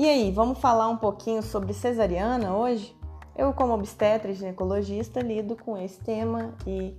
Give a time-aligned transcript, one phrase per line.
[0.00, 2.96] E aí, vamos falar um pouquinho sobre cesariana hoje?
[3.36, 6.96] Eu, como obstetra e ginecologista, lido com esse tema e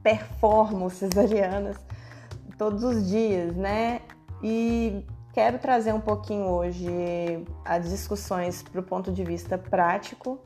[0.00, 1.76] performo cesarianas
[2.56, 4.02] todos os dias, né?
[4.40, 6.86] E quero trazer um pouquinho hoje
[7.64, 10.38] as discussões para o ponto de vista prático,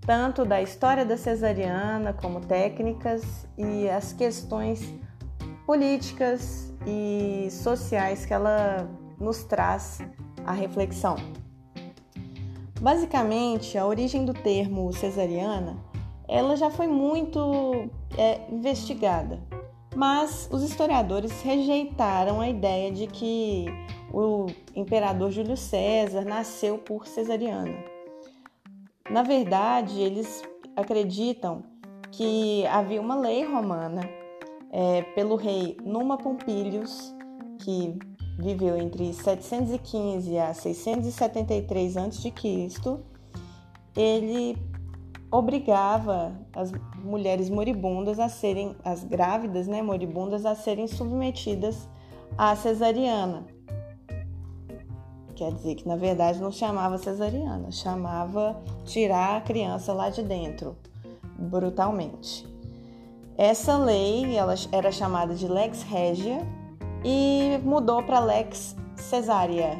[0.00, 4.92] tanto da história da cesariana como técnicas e as questões
[5.66, 10.00] políticas e sociais que ela nos traz
[10.46, 11.16] a reflexão.
[12.80, 15.76] Basicamente, a origem do termo cesariana,
[16.28, 19.40] ela já foi muito é, investigada,
[19.94, 23.66] mas os historiadores rejeitaram a ideia de que
[24.12, 27.74] o imperador Júlio César nasceu por cesariana.
[29.10, 30.42] Na verdade, eles
[30.76, 31.62] acreditam
[32.10, 34.02] que havia uma lei romana
[34.70, 37.14] é, pelo rei Numa Pompilius,
[37.60, 37.98] que
[38.38, 42.32] viveu entre 715 a 673 a.C.,
[43.96, 44.56] ele
[45.30, 51.88] obrigava as mulheres moribundas a serem, as grávidas, né, moribundas, a serem submetidas
[52.36, 53.46] à cesariana.
[55.34, 60.76] Quer dizer que na verdade não chamava cesariana, chamava tirar a criança lá de dentro,
[61.36, 62.46] brutalmente.
[63.36, 66.46] Essa lei ela era chamada de Lex Regia
[67.04, 69.78] e mudou para Lex Cesárea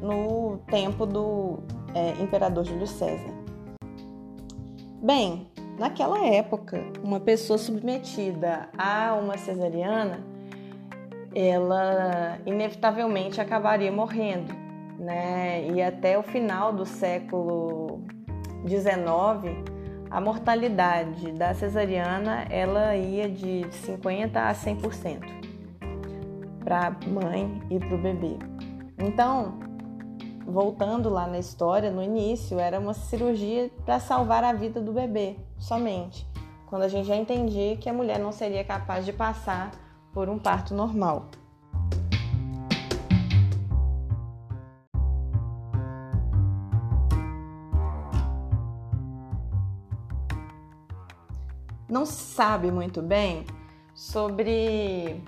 [0.00, 1.58] no tempo do
[1.94, 3.30] é, imperador Júlio César.
[5.02, 5.46] Bem,
[5.78, 10.20] naquela época, uma pessoa submetida a uma cesariana,
[11.34, 14.52] ela inevitavelmente acabaria morrendo,
[14.98, 15.68] né?
[15.68, 18.00] E até o final do século
[18.66, 19.76] XIX,
[20.10, 25.45] a mortalidade da cesariana ela ia de 50 a 100%
[26.66, 28.36] para a mãe e para o bebê.
[28.98, 29.54] Então,
[30.44, 35.36] voltando lá na história, no início era uma cirurgia para salvar a vida do bebê,
[35.60, 36.26] somente.
[36.66, 39.70] Quando a gente já entendia que a mulher não seria capaz de passar
[40.12, 41.26] por um parto normal.
[51.88, 53.46] Não se sabe muito bem
[53.94, 55.22] sobre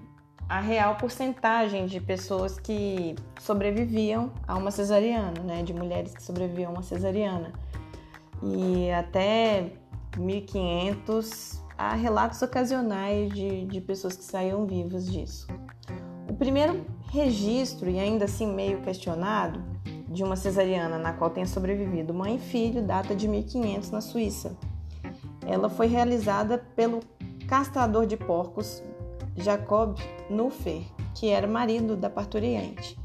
[0.49, 6.71] a real porcentagem de pessoas que sobreviviam a uma cesariana, né, de mulheres que sobreviviam
[6.71, 7.53] a uma cesariana.
[8.43, 9.73] E até
[10.17, 15.47] 1500 há relatos ocasionais de, de pessoas que saíam vivas disso.
[16.29, 19.63] O primeiro registro, e ainda assim meio questionado,
[20.09, 24.57] de uma cesariana na qual tenha sobrevivido mãe e filho data de 1500 na Suíça.
[25.47, 27.01] Ela foi realizada pelo
[27.47, 28.83] castrador de porcos
[29.37, 29.97] Jacob
[30.29, 30.83] Nuffer,
[31.15, 32.99] que era marido da parturiente.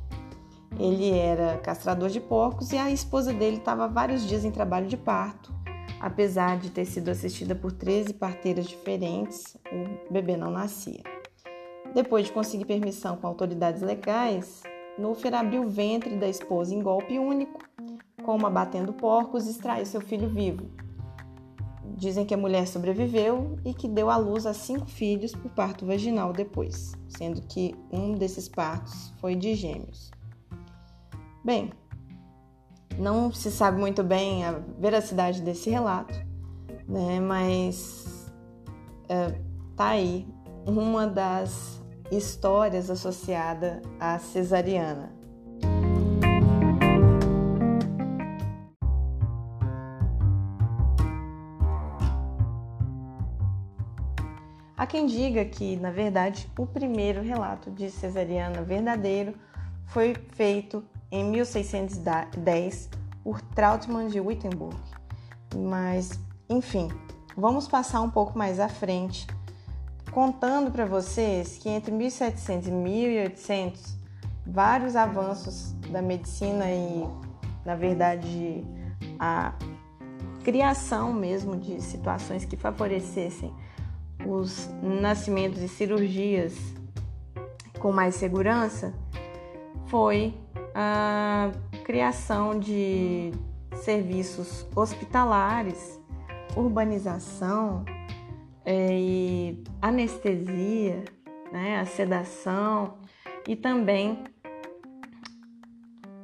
[0.80, 4.98] Ele era castrador de porcos e a esposa dele estava vários dias em trabalho de
[4.98, 5.54] parto.
[6.00, 11.02] Apesar de ter sido assistida por 13 parteiras diferentes, o bebê não nascia.
[11.94, 14.64] Depois de conseguir permissão com autoridades legais,
[14.98, 17.60] Nuffer abriu o ventre da esposa em golpe único,
[18.24, 20.83] como abatendo porcos, extraiu seu filho vivo.
[21.98, 25.86] Dizem que a mulher sobreviveu e que deu à luz a cinco filhos por parto
[25.86, 30.10] vaginal depois, sendo que um desses partos foi de gêmeos.
[31.44, 31.72] Bem,
[32.98, 36.14] não se sabe muito bem a veracidade desse relato,
[36.88, 37.20] né?
[37.20, 38.32] Mas
[39.10, 39.40] é,
[39.76, 40.28] tá aí
[40.66, 45.23] uma das histórias associada à cesariana.
[54.84, 59.34] Há quem diga que, na verdade, o primeiro relato de cesariana verdadeiro
[59.86, 62.90] foi feito em 1610
[63.24, 64.76] por Trautmann de Wittenberg.
[65.56, 66.20] Mas,
[66.50, 66.90] enfim,
[67.38, 69.26] vamos passar um pouco mais à frente,
[70.12, 73.98] contando para vocês que entre 1700 e 1800,
[74.46, 77.08] vários avanços da medicina e,
[77.64, 78.66] na verdade,
[79.18, 79.54] a
[80.44, 83.50] criação mesmo de situações que favorecessem
[84.26, 86.56] os nascimentos e cirurgias
[87.80, 88.94] com mais segurança
[89.88, 90.34] foi
[90.74, 91.52] a
[91.84, 93.32] criação de
[93.76, 96.00] serviços hospitalares,
[96.56, 97.84] urbanização
[98.66, 101.04] é, e anestesia,
[101.52, 102.96] né, a sedação
[103.48, 104.24] e também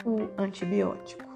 [0.05, 1.28] o antibiótico.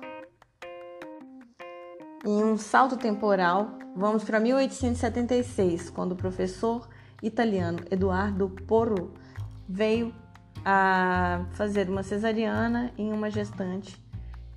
[2.25, 6.87] Em um salto temporal, vamos para 1876, quando o professor
[7.21, 9.11] italiano Eduardo Porro
[9.67, 10.15] veio
[10.63, 14.01] a fazer uma cesariana em uma gestante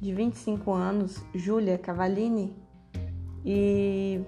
[0.01, 2.55] de 25 anos, Júlia Cavallini,
[3.45, 4.21] e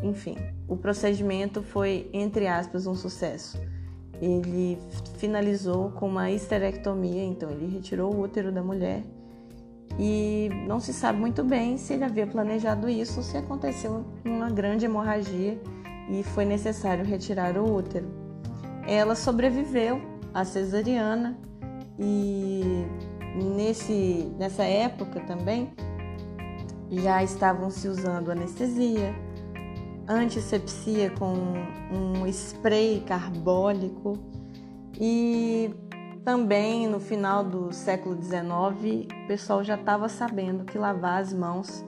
[0.00, 0.36] enfim,
[0.68, 3.60] o procedimento foi, entre aspas, um sucesso.
[4.22, 4.78] Ele
[5.16, 9.02] finalizou com uma histerectomia, então ele retirou o útero da mulher
[10.02, 14.48] e não se sabe muito bem se ele havia planejado isso ou se aconteceu uma
[14.48, 15.60] grande hemorragia
[16.08, 18.08] e foi necessário retirar o útero.
[18.88, 20.00] Ela sobreviveu
[20.32, 21.38] à cesariana
[21.98, 22.86] e
[23.54, 25.70] nesse, nessa época também
[26.90, 29.14] já estavam se usando anestesia,
[30.08, 31.34] antisepsia com
[31.92, 34.18] um spray carbólico
[34.98, 35.70] e
[36.24, 41.84] também no final do século XIX o pessoal já estava sabendo que lavar as mãos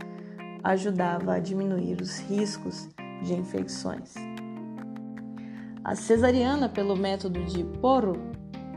[0.63, 2.89] ajudava a diminuir os riscos
[3.23, 4.15] de infecções.
[5.85, 8.15] A cesariana pelo método de Poro,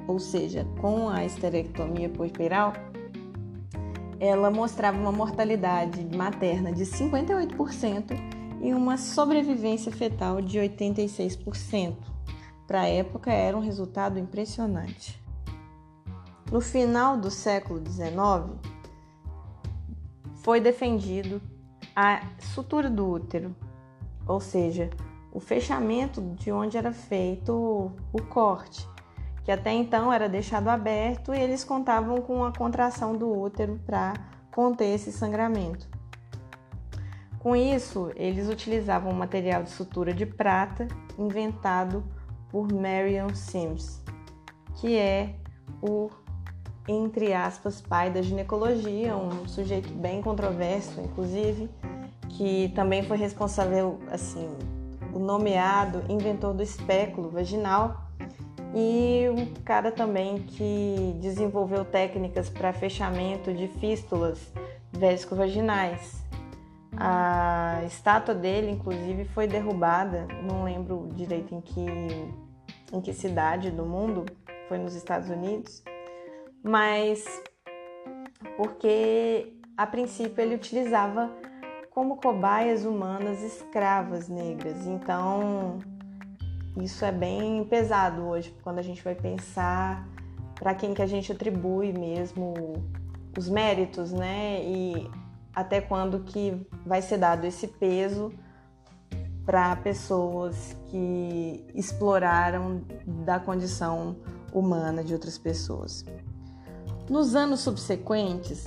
[0.07, 2.73] ou seja, com a esterectomia puerperal,
[4.19, 8.13] ela mostrava uma mortalidade materna de 58%
[8.61, 11.95] e uma sobrevivência fetal de 86%.
[12.65, 15.24] Para a época era um resultado impressionante.
[16.51, 18.59] No final do século XIX,
[20.43, 21.41] foi defendido
[21.95, 23.55] a sutura do útero,
[24.27, 24.91] ou seja,
[25.31, 28.87] o fechamento de onde era feito o corte,
[29.43, 34.13] que até então era deixado aberto e eles contavam com a contração do útero para
[34.51, 35.89] conter esse sangramento.
[37.39, 40.87] Com isso, eles utilizavam um material de sutura de prata
[41.17, 42.03] inventado
[42.49, 44.01] por Marion Sims,
[44.75, 45.35] que é
[45.81, 46.09] o
[46.87, 51.69] entre aspas pai da ginecologia, um sujeito bem controverso, inclusive,
[52.29, 54.49] que também foi responsável assim
[55.13, 58.01] o nomeado inventor do espéculo vaginal
[58.73, 64.51] e um cara também que desenvolveu técnicas para fechamento de fístulas
[64.91, 66.21] vesco-vaginais.
[66.97, 71.85] A estátua dele, inclusive, foi derrubada, não lembro direito em que,
[72.91, 74.25] em que cidade do mundo,
[74.67, 75.81] foi nos Estados Unidos,
[76.65, 77.23] mas
[78.57, 81.31] porque a princípio ele utilizava
[81.91, 84.87] como cobaias humanas escravas negras.
[84.87, 85.77] Então,
[86.81, 90.07] isso é bem pesado hoje, quando a gente vai pensar
[90.55, 92.53] para quem que a gente atribui mesmo
[93.37, 94.63] os méritos, né?
[94.63, 95.09] E
[95.53, 98.33] até quando que vai ser dado esse peso
[99.45, 104.15] para pessoas que exploraram da condição
[104.51, 106.03] humana de outras pessoas.
[107.07, 108.65] Nos anos subsequentes,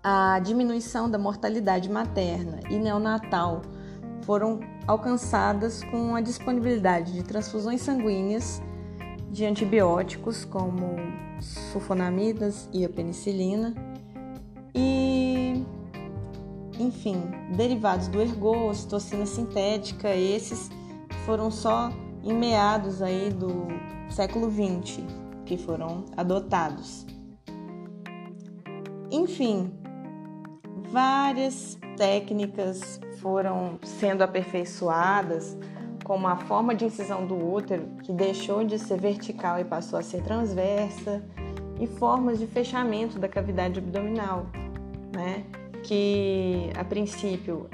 [0.00, 3.62] a diminuição da mortalidade materna e neonatal
[4.22, 8.62] foram alcançadas com a disponibilidade de transfusões sanguíneas
[9.32, 10.94] de antibióticos como
[11.72, 13.74] sulfonamidas e a penicilina
[14.72, 15.64] e
[16.78, 17.20] enfim,
[17.56, 20.70] derivados do ergo, ocitocina sintética, esses
[21.24, 21.90] foram só
[22.22, 23.66] em meados aí do
[24.10, 25.04] século 20
[25.44, 27.05] que foram adotados.
[29.10, 29.72] Enfim,
[30.90, 35.56] várias técnicas foram sendo aperfeiçoadas,
[36.04, 40.02] como a forma de incisão do útero, que deixou de ser vertical e passou a
[40.02, 41.22] ser transversa,
[41.80, 44.46] e formas de fechamento da cavidade abdominal,
[45.14, 45.44] né?
[45.82, 47.68] que a princípio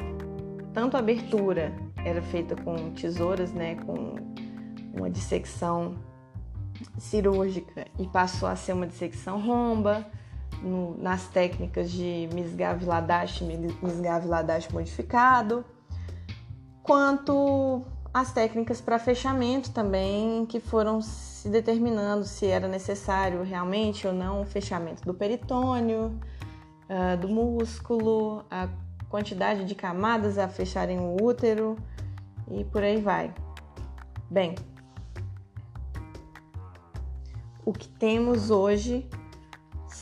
[0.75, 1.73] tanto a abertura
[2.05, 4.17] era feita com tesouras, né, com
[4.95, 5.97] uma dissecção
[6.99, 10.07] cirúrgica e passou a ser uma dissecção romba,
[10.63, 13.43] no, nas técnicas de Misgav Ladash,
[14.73, 15.65] modificado,
[16.83, 24.13] quanto as técnicas para fechamento também, que foram se determinando se era necessário realmente ou
[24.13, 26.19] não o fechamento do peritônio,
[26.89, 28.69] uh, do músculo, a
[29.09, 31.77] quantidade de camadas a fecharem o útero
[32.51, 33.33] e por aí vai.
[34.31, 34.55] Bem,
[37.65, 39.09] o que temos hoje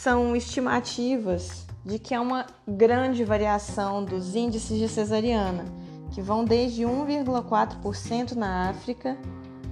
[0.01, 5.67] são estimativas de que há uma grande variação dos índices de cesariana,
[6.13, 9.19] que vão desde 1,4% na África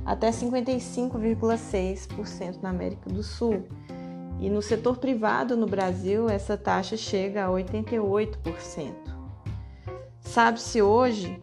[0.04, 3.66] até 55,6% na América do Sul.
[4.38, 8.92] E no setor privado no Brasil, essa taxa chega a 88%.
[10.20, 11.40] Sabe-se hoje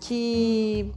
[0.00, 0.92] que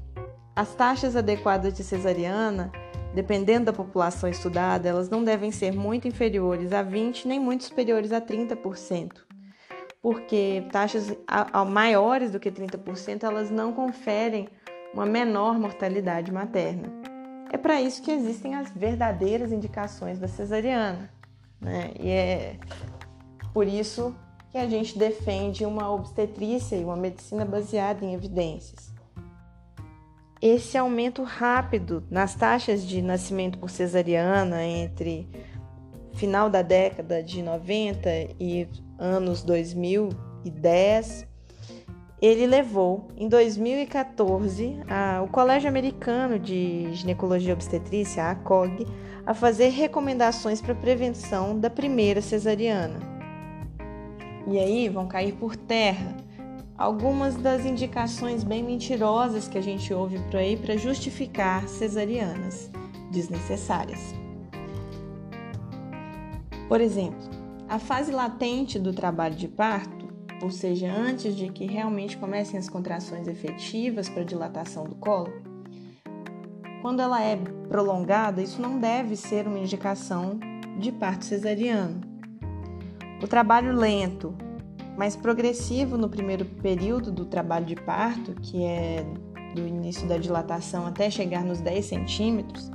[0.56, 2.72] as taxas adequadas de cesariana
[3.14, 8.14] Dependendo da população estudada, elas não devem ser muito inferiores a 20 nem muito superiores
[8.14, 9.18] a 30%,
[10.02, 11.14] porque taxas
[11.68, 14.48] maiores do que 30% elas não conferem
[14.94, 16.88] uma menor mortalidade materna.
[17.52, 21.12] É para isso que existem as verdadeiras indicações da cesariana,
[21.60, 21.92] né?
[22.00, 22.56] E é
[23.54, 24.16] Por isso
[24.52, 28.94] que a gente defende uma obstetrícia e uma medicina baseada em evidências.
[30.42, 35.30] Esse aumento rápido nas taxas de nascimento por cesariana entre
[36.14, 38.68] final da década de 90 e
[38.98, 41.28] anos 2010,
[42.20, 48.88] ele levou, em 2014, a, o Colégio Americano de Ginecologia e Obstetrícia, a ACOG,
[49.24, 53.00] a fazer recomendações para prevenção da primeira cesariana.
[54.48, 56.18] E aí vão cair por terra
[56.82, 62.72] algumas das indicações bem mentirosas que a gente ouve por aí para justificar cesarianas
[63.12, 64.16] desnecessárias.
[66.68, 67.30] Por exemplo,
[67.70, 70.08] a fase latente do trabalho de parto,
[70.42, 75.32] ou seja, antes de que realmente comecem as contrações efetivas para dilatação do colo,
[76.82, 77.36] quando ela é
[77.70, 80.40] prolongada, isso não deve ser uma indicação
[80.80, 82.02] de parto cesariano.
[83.22, 84.34] O trabalho lento,
[85.02, 89.04] mais progressivo no primeiro período do trabalho de parto, que é
[89.56, 92.70] do início da dilatação até chegar nos 10 centímetros,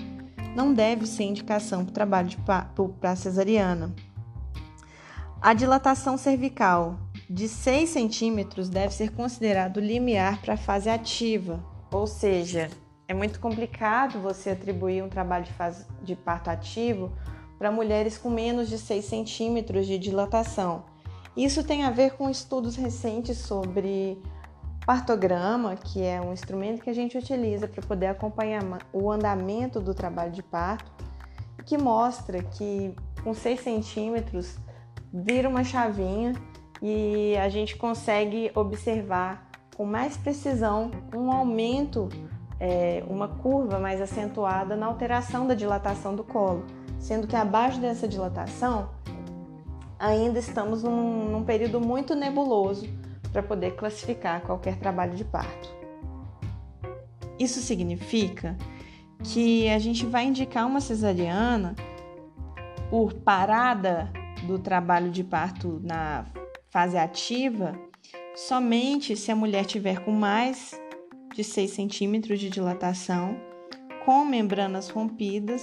[0.52, 3.94] não deve ser indicação para trabalho de para cesariana.
[5.40, 6.98] A dilatação cervical
[7.30, 12.68] de 6 centímetros deve ser considerado limiar para a fase ativa, ou seja,
[13.06, 17.12] é muito complicado você atribuir um trabalho de, fase, de parto ativo
[17.56, 20.95] para mulheres com menos de 6 centímetros de dilatação.
[21.36, 24.18] Isso tem a ver com estudos recentes sobre
[24.86, 28.62] partograma, que é um instrumento que a gente utiliza para poder acompanhar
[28.92, 30.90] o andamento do trabalho de parto,
[31.66, 34.56] que mostra que com 6 centímetros
[35.12, 36.32] vira uma chavinha
[36.80, 42.08] e a gente consegue observar com mais precisão um aumento
[42.58, 46.64] é, uma curva mais acentuada na alteração da dilatação do colo,
[46.98, 48.88] sendo que abaixo dessa dilatação
[49.98, 52.88] ainda estamos num, num período muito nebuloso
[53.32, 55.74] para poder classificar qualquer trabalho de parto.
[57.38, 58.56] Isso significa
[59.22, 61.74] que a gente vai indicar uma cesariana
[62.88, 64.10] por parada
[64.46, 66.24] do trabalho de parto na
[66.70, 67.74] fase ativa
[68.36, 70.78] somente se a mulher tiver com mais
[71.34, 73.36] de 6 centímetros de dilatação,
[74.04, 75.62] com membranas rompidas,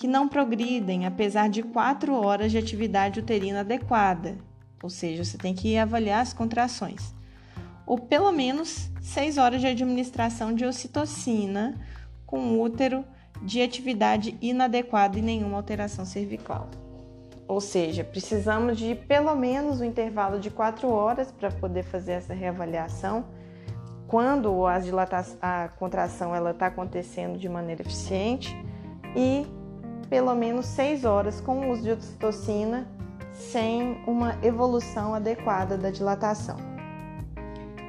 [0.00, 4.38] que não progridem apesar de 4 horas de atividade uterina adequada,
[4.82, 7.14] ou seja, você tem que avaliar as contrações,
[7.84, 11.78] ou pelo menos 6 horas de administração de ocitocina
[12.24, 13.04] com útero
[13.42, 16.70] de atividade inadequada e nenhuma alteração cervical.
[17.46, 22.32] Ou seja, precisamos de pelo menos um intervalo de 4 horas para poder fazer essa
[22.32, 23.26] reavaliação.
[24.06, 24.78] Quando a,
[25.42, 28.56] a contração ela está acontecendo de maneira eficiente.
[29.16, 29.44] E
[30.10, 32.86] pelo menos 6 horas com o uso de ocitocina
[33.32, 36.56] sem uma evolução adequada da dilatação.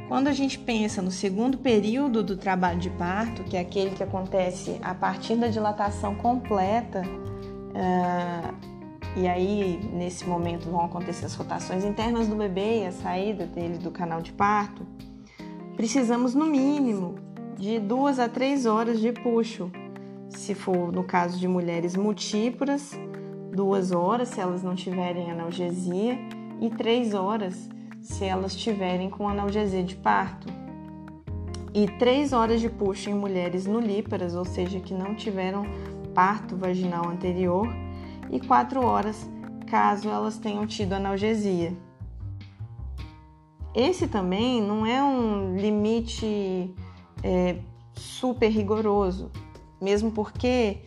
[0.07, 4.03] Quando a gente pensa no segundo período do trabalho de parto, que é aquele que
[4.03, 8.53] acontece a partir da dilatação completa, uh,
[9.15, 13.77] e aí nesse momento vão acontecer as rotações internas do bebê e a saída dele
[13.77, 14.85] do canal de parto,
[15.75, 17.15] precisamos no mínimo
[17.57, 19.71] de duas a três horas de puxo.
[20.31, 22.97] Se for no caso de mulheres multíporas,
[23.53, 26.17] duas horas se elas não tiverem analgesia
[26.59, 27.69] e três horas
[28.01, 30.47] se elas tiverem com analgesia de parto.
[31.73, 35.65] E três horas de puxo em mulheres nulíparas, ou seja, que não tiveram
[36.13, 37.67] parto vaginal anterior,
[38.29, 39.29] e quatro horas
[39.67, 41.73] caso elas tenham tido analgesia.
[43.73, 46.73] Esse também não é um limite
[47.23, 47.57] é,
[47.93, 49.31] super rigoroso,
[49.81, 50.77] mesmo porque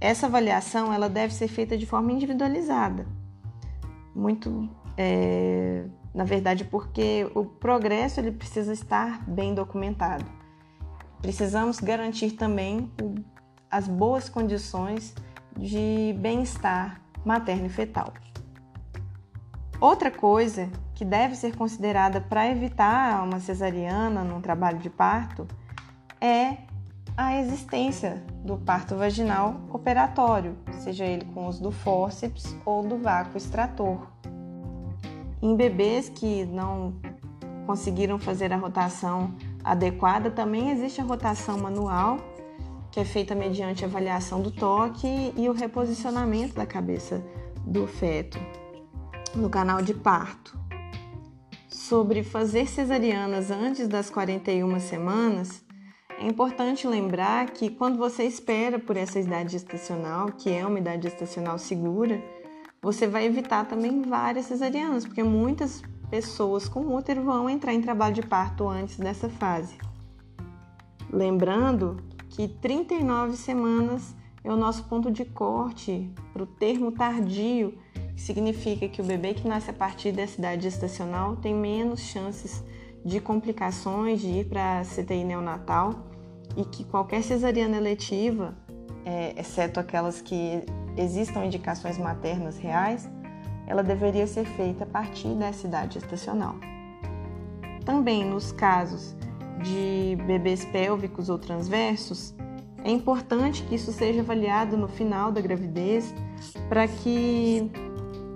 [0.00, 3.06] essa avaliação ela deve ser feita de forma individualizada.
[4.14, 10.24] Muito, é, na verdade, porque o progresso ele precisa estar bem documentado.
[11.22, 12.90] Precisamos garantir também
[13.70, 15.14] as boas condições
[15.56, 18.12] de bem-estar materno e fetal.
[19.80, 25.46] Outra coisa que deve ser considerada para evitar uma cesariana num trabalho de parto
[26.20, 26.58] é
[27.16, 33.36] a existência do parto vaginal operatório, seja ele com uso do fórceps ou do vácuo
[33.36, 34.08] extrator.
[35.40, 36.94] Em bebês que não
[37.66, 42.18] conseguiram fazer a rotação adequada, também existe a rotação manual,
[42.90, 47.22] que é feita mediante avaliação do toque e o reposicionamento da cabeça
[47.64, 48.38] do feto
[49.34, 50.58] no canal de parto
[51.68, 55.64] sobre fazer cesarianas antes das 41 semanas,
[56.18, 61.04] é importante lembrar que quando você espera por essa idade gestacional, que é uma idade
[61.04, 62.22] gestacional segura,
[62.80, 68.14] você vai evitar também várias cesarianas, porque muitas pessoas com útero vão entrar em trabalho
[68.14, 69.76] de parto antes dessa fase.
[71.10, 71.96] Lembrando
[72.28, 77.76] que 39 semanas é o nosso ponto de corte para o termo tardio,
[78.14, 82.62] que significa que o bebê que nasce a partir dessa idade gestacional tem menos chances
[83.04, 85.94] de complicações de ir para a CTI neonatal
[86.56, 88.54] e que qualquer cesariana eletiva,
[89.04, 90.62] é, exceto aquelas que
[90.96, 93.08] existam indicações maternas reais,
[93.66, 96.54] ela deveria ser feita a partir dessa idade gestacional.
[97.84, 99.14] Também nos casos
[99.62, 102.34] de bebês pélvicos ou transversos,
[102.82, 106.14] é importante que isso seja avaliado no final da gravidez
[106.68, 107.70] para que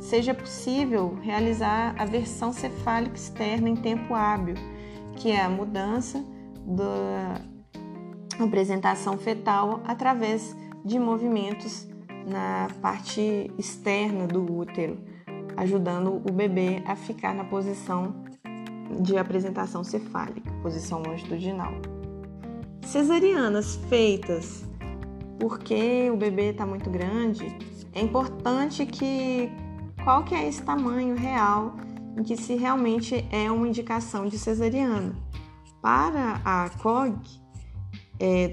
[0.08, 4.54] seja possível realizar a versão cefálica externa em tempo hábil,
[5.16, 6.24] que é a mudança
[6.64, 7.34] da
[8.42, 11.86] apresentação fetal através de movimentos
[12.26, 14.98] na parte externa do útero,
[15.58, 18.24] ajudando o bebê a ficar na posição
[19.00, 21.74] de apresentação cefálica, posição longitudinal.
[22.80, 24.66] Cesarianas feitas
[25.38, 27.54] porque o bebê está muito grande,
[27.92, 29.52] é importante que
[30.02, 31.76] qual que é esse tamanho real
[32.16, 35.14] em que se realmente é uma indicação de cesariana.
[35.80, 37.16] Para a COG,
[38.18, 38.50] é,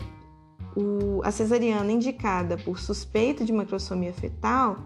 [0.76, 4.78] o, a cesariana indicada por suspeita de macrosomia fetal,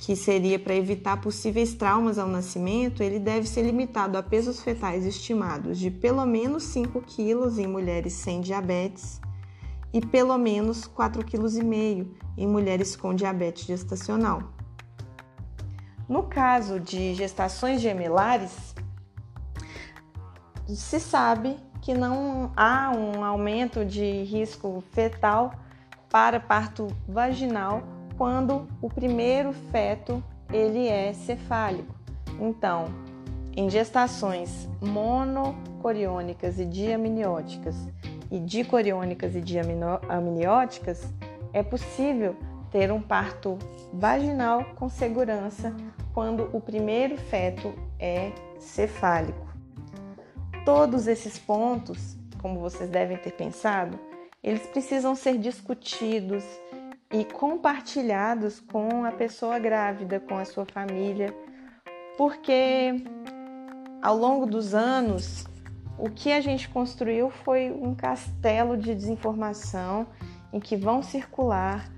[0.00, 5.04] que seria para evitar possíveis traumas ao nascimento, ele deve ser limitado a pesos fetais
[5.04, 9.20] estimados de pelo menos 5 kg em mulheres sem diabetes
[9.92, 14.57] e pelo menos 4,5 kg em mulheres com diabetes gestacional.
[16.08, 18.74] No caso de gestações gemelares,
[20.66, 25.52] se sabe que não há um aumento de risco fetal
[26.10, 27.82] para parto vaginal
[28.16, 31.94] quando o primeiro feto ele é cefálico.
[32.40, 32.86] Então,
[33.54, 37.76] em gestações monocoriônicas e diamnióticas
[38.30, 41.12] e dicoriônicas e diamnióticas,
[41.52, 42.34] é possível
[42.70, 43.58] ter um parto
[43.92, 45.74] vaginal com segurança
[46.18, 49.46] quando o primeiro feto é cefálico.
[50.64, 53.96] Todos esses pontos, como vocês devem ter pensado,
[54.42, 56.42] eles precisam ser discutidos
[57.12, 61.32] e compartilhados com a pessoa grávida, com a sua família,
[62.16, 62.96] porque
[64.02, 65.46] ao longo dos anos,
[65.96, 70.04] o que a gente construiu foi um castelo de desinformação
[70.52, 71.88] em que vão circular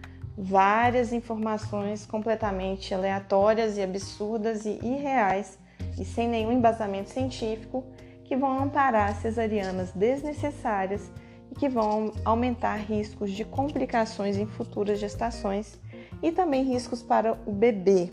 [0.40, 5.58] várias informações completamente aleatórias e absurdas e irreais
[5.98, 7.84] e sem nenhum embasamento científico
[8.24, 11.12] que vão amparar cesarianas desnecessárias
[11.50, 15.78] e que vão aumentar riscos de complicações em futuras gestações
[16.22, 18.10] e também riscos para o bebê.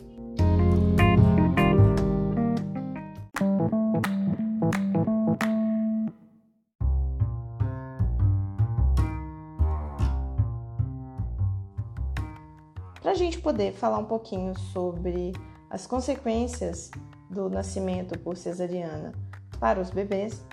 [13.18, 15.34] Gente poder falar um pouquinho sobre
[15.70, 16.90] as consequências
[17.30, 19.14] do nascimento por cesariana
[19.60, 20.46] para os bebês,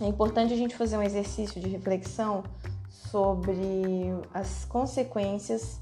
[0.00, 2.44] é importante a gente fazer um exercício de reflexão
[2.88, 5.78] sobre as consequências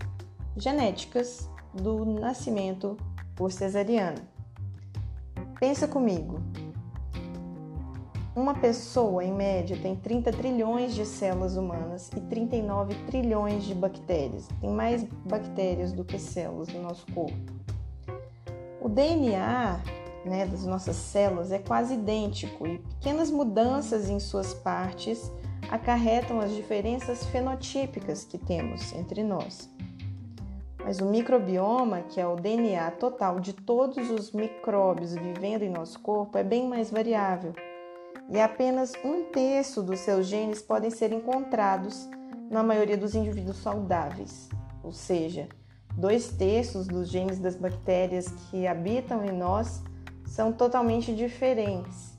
[0.57, 2.97] genéticas do nascimento
[3.35, 4.23] por cesariana.
[5.59, 6.41] Pensa comigo.
[8.35, 14.47] Uma pessoa, em média, tem 30 trilhões de células humanas e 39 trilhões de bactérias.
[14.61, 17.37] Tem mais bactérias do que células no nosso corpo.
[18.81, 19.81] O DNA
[20.25, 25.31] né, das nossas células é quase idêntico e pequenas mudanças em suas partes
[25.69, 29.69] acarretam as diferenças fenotípicas que temos entre nós.
[30.85, 35.99] Mas o microbioma, que é o DNA total de todos os micróbios vivendo em nosso
[35.99, 37.53] corpo, é bem mais variável.
[38.31, 42.09] E apenas um terço dos seus genes podem ser encontrados
[42.49, 44.49] na maioria dos indivíduos saudáveis,
[44.85, 45.49] ou seja,
[45.97, 49.83] dois terços dos genes das bactérias que habitam em nós
[50.25, 52.17] são totalmente diferentes.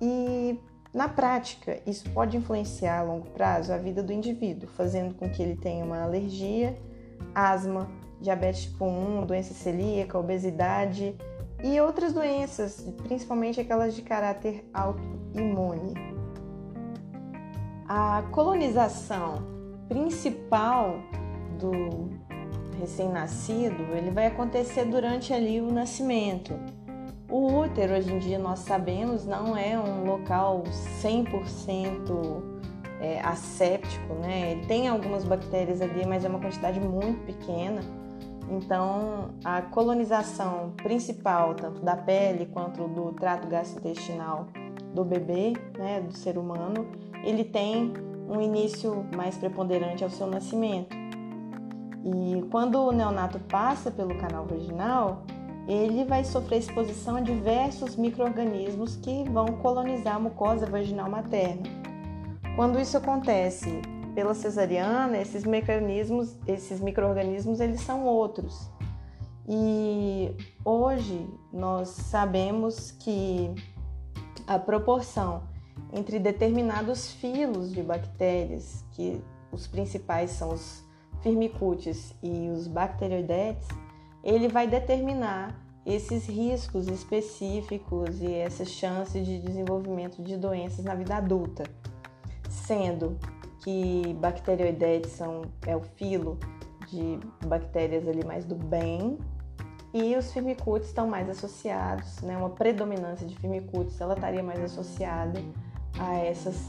[0.00, 0.58] E
[0.92, 5.42] na prática, isso pode influenciar a longo prazo a vida do indivíduo, fazendo com que
[5.42, 6.78] ele tenha uma alergia,
[7.34, 11.16] asma, diabetes tipo 1, doença celíaca, obesidade
[11.62, 15.94] e outras doenças, principalmente aquelas de caráter autoimune.
[17.88, 19.42] A colonização
[19.88, 20.96] principal
[21.58, 22.10] do
[22.78, 26.58] recém-nascido, ele vai acontecer durante ali o nascimento.
[27.30, 30.64] O útero, hoje em dia, nós sabemos, não é um local
[31.02, 32.52] 100%
[33.00, 34.52] é, asséptico, né?
[34.52, 37.80] Ele tem algumas bactérias ali, mas é uma quantidade muito pequena.
[38.50, 44.46] Então, a colonização principal, tanto da pele quanto do trato gastrointestinal
[44.94, 46.86] do bebê, né, do ser humano,
[47.24, 47.92] ele tem
[48.28, 50.96] um início mais preponderante ao seu nascimento.
[52.04, 55.22] E quando o neonato passa pelo canal vaginal,
[55.68, 61.62] ele vai sofrer exposição a diversos micro-organismos que vão colonizar a mucosa vaginal materna.
[62.56, 63.80] Quando isso acontece
[64.14, 68.70] pela cesariana, esses mecanismos, esses micro-organismos, eles são outros.
[69.48, 70.30] E
[70.64, 73.54] hoje nós sabemos que
[74.46, 75.42] a proporção
[75.92, 80.82] entre determinados filos de bactérias, que os principais são os
[81.22, 83.68] firmicutes e os bacteroidetes,
[84.24, 91.16] ele vai determinar esses riscos específicos e essas chances de desenvolvimento de doenças na vida
[91.16, 91.64] adulta,
[92.48, 93.18] sendo
[93.62, 96.38] que bacteroidetes são é o filo
[96.88, 99.18] de bactérias ali mais do bem
[99.94, 102.36] e os firmicutes estão mais associados, né?
[102.36, 105.40] Uma predominância de firmicutes, ela estaria mais associada
[105.98, 106.66] a essas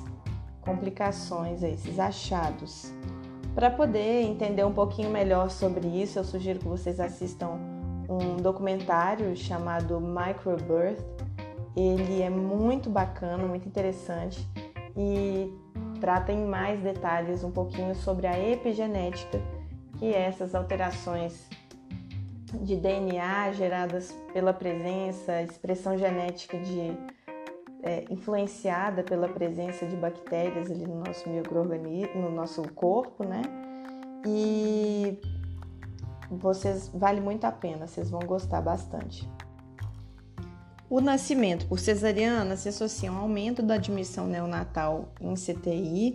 [0.62, 2.94] complicações, a esses achados.
[3.56, 7.60] Para poder entender um pouquinho melhor sobre isso, eu sugiro que vocês assistam
[8.10, 11.00] um documentário chamado Microbirth.
[11.76, 14.48] Ele é muito bacana, muito interessante
[14.96, 15.52] e
[16.04, 19.40] trata em mais detalhes um pouquinho sobre a epigenética,
[19.98, 21.48] que é essas alterações
[22.56, 26.92] de DNA geradas pela presença, expressão genética de
[27.82, 33.42] é, influenciada pela presença de bactérias ali no nosso microorganismo, no nosso corpo, né?
[34.28, 35.18] E
[36.30, 39.26] vocês vale muito a pena, vocês vão gostar bastante.
[40.94, 46.14] O nascimento por cesariana se associa a um aumento da admissão neonatal em CTI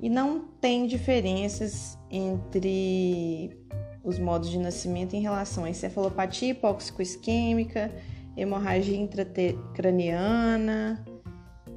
[0.00, 3.54] e não tem diferenças entre
[4.02, 7.92] os modos de nascimento em relação a encefalopatia hipóxico-isquêmica,
[8.34, 11.04] hemorragia intracraniana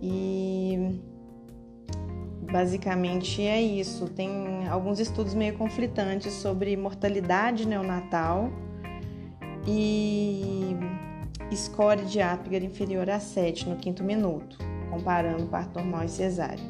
[0.02, 1.02] e
[2.50, 4.08] basicamente é isso.
[4.08, 8.50] Tem alguns estudos meio conflitantes sobre mortalidade neonatal
[9.68, 10.78] e
[11.54, 14.58] score de Apgar inferior a 7 no quinto minuto,
[14.90, 16.64] comparando parto normal e cesárea.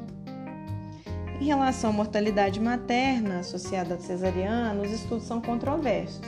[1.40, 6.26] Em relação à mortalidade materna associada à cesariana, os estudos são controversos,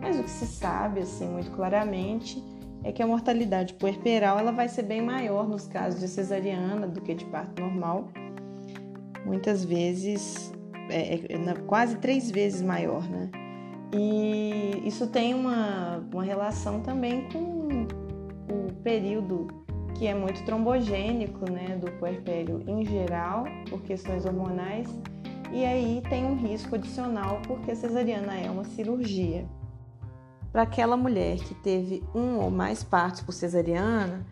[0.00, 2.42] mas o que se sabe assim muito claramente
[2.84, 7.00] é que a mortalidade puerperal ela vai ser bem maior nos casos de cesariana do
[7.00, 8.08] que de parto normal.
[9.24, 10.52] Muitas vezes,
[10.90, 13.30] é, é, é quase três vezes maior, né?
[13.92, 19.48] E isso tem uma, uma relação também com o período
[19.94, 24.88] que é muito trombogênico, né, do puerpério em geral, por questões hormonais,
[25.52, 29.46] e aí tem um risco adicional porque a cesariana é uma cirurgia.
[30.50, 34.26] Para aquela mulher que teve um ou mais partos por cesariana,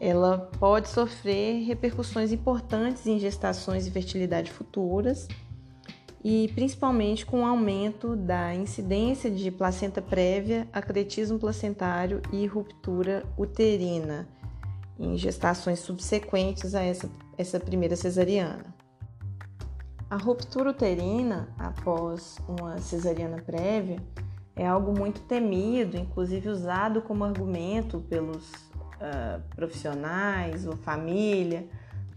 [0.00, 5.26] ela pode sofrer repercussões importantes em gestações e fertilidade futuras,
[6.30, 14.28] e principalmente com o aumento da incidência de placenta prévia, acretismo placentário e ruptura uterina
[14.98, 18.74] em gestações subsequentes a essa, essa primeira cesariana.
[20.10, 23.98] A ruptura uterina após uma cesariana prévia
[24.54, 31.66] é algo muito temido, inclusive usado como argumento pelos uh, profissionais ou família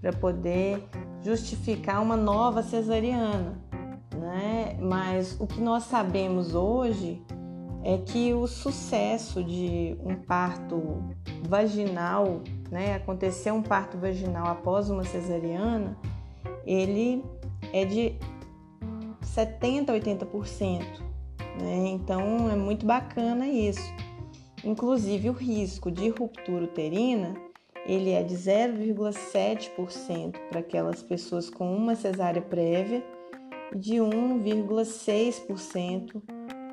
[0.02, 0.84] para poder
[1.24, 3.71] justificar uma nova cesariana,
[4.16, 4.78] né?
[4.80, 7.22] Mas o que nós sabemos hoje
[7.84, 11.04] é que o sucesso de um parto
[11.48, 15.98] vaginal, né, acontecer um parto vaginal após uma cesariana,
[16.66, 17.24] ele
[17.74, 18.16] é de
[19.22, 20.84] 70 a 80%.
[21.60, 21.88] Né?
[21.88, 23.92] Então é muito bacana isso.
[24.64, 27.34] Inclusive o risco de ruptura uterina
[27.86, 33.04] ele é de 0,7% para aquelas pessoas com uma cesárea prévia
[33.76, 36.22] de 1,6%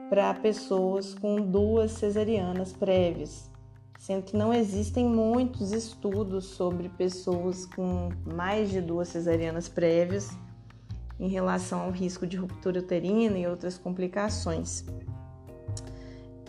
[0.08, 3.50] para pessoas com duas cesarianas prévias,
[3.98, 10.30] sendo que não existem muitos estudos sobre pessoas com mais de duas cesarianas prévias
[11.20, 14.84] em relação ao risco de ruptura uterina e outras complicações.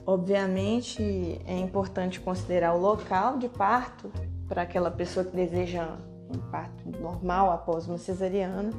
[0.05, 1.03] Obviamente,
[1.45, 4.11] é importante considerar o local de parto
[4.47, 5.97] para aquela pessoa que deseja
[6.33, 8.71] um parto normal após uma cesariana,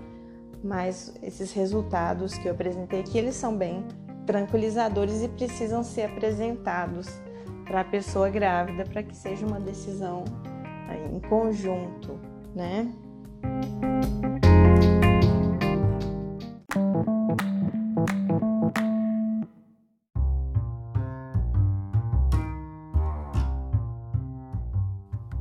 [0.63, 3.85] mas esses resultados que eu apresentei aqui, eles são bem
[4.27, 7.09] tranquilizadores e precisam ser apresentados
[7.65, 10.25] para a pessoa grávida para que seja uma decisão
[10.89, 12.19] é, em conjunto,
[12.55, 12.93] né?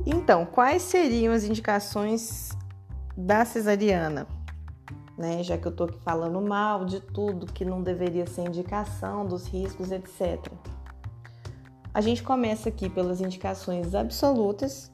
[0.06, 2.50] Então, quais seriam as indicações
[3.16, 4.26] da cesariana?
[5.20, 9.26] Né, já que eu tô aqui falando mal de tudo que não deveria ser indicação,
[9.26, 10.50] dos riscos, etc.
[11.92, 14.90] A gente começa aqui pelas indicações absolutas,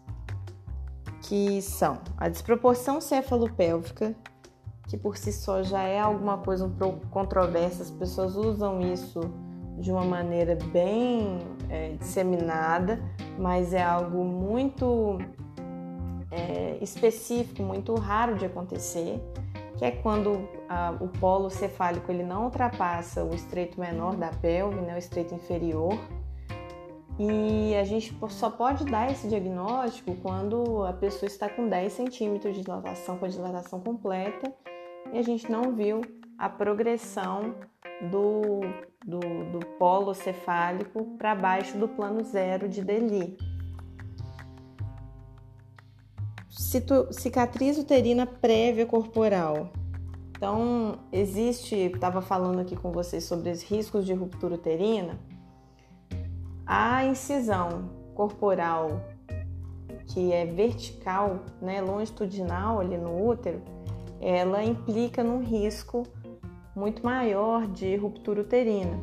[1.23, 4.17] que são a desproporção cefalopélvica,
[4.89, 9.21] que por si só já é alguma coisa um pouco controversa, as pessoas usam isso
[9.79, 13.01] de uma maneira bem é, disseminada,
[13.39, 15.19] mas é algo muito
[16.33, 19.21] é, específico, muito raro de acontecer,
[19.77, 24.81] que é quando a, o polo cefálico ele não ultrapassa o estreito menor da pelve,
[24.81, 25.99] né, o estreito inferior,
[27.19, 32.55] e a gente só pode dar esse diagnóstico quando a pessoa está com 10 centímetros
[32.55, 34.53] de dilatação, com a dilatação completa,
[35.12, 36.03] e a gente não viu
[36.39, 37.55] a progressão
[38.11, 38.61] do,
[39.05, 43.37] do, do polo cefálico para baixo do plano zero de Deli.
[46.57, 49.71] Cicatriz uterina prévia corporal.
[50.31, 55.19] Então, existe, estava falando aqui com vocês sobre os riscos de ruptura uterina.
[56.66, 59.03] A incisão corporal
[60.07, 63.61] que é vertical, né, longitudinal ali no útero,
[64.21, 66.05] ela implica num risco
[66.75, 68.99] muito maior de ruptura uterina.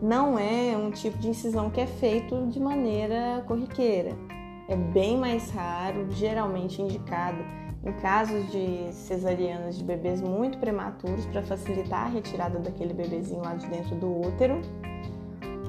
[0.00, 4.27] Não é um tipo de incisão que é feito de maneira corriqueira.
[4.68, 7.38] É bem mais raro, geralmente indicado
[7.82, 13.54] em casos de cesarianas de bebês muito prematuros para facilitar a retirada daquele bebezinho lá
[13.54, 14.60] de dentro do útero,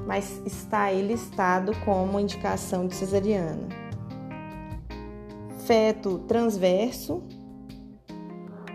[0.05, 3.69] mas está aí listado como indicação de cesariana.
[5.65, 7.23] Feto transverso,